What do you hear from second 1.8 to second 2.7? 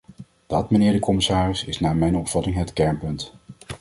mijn opvatting